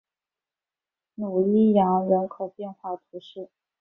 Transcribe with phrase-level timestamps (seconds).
[1.13, 3.51] 努伊扬人口变化图示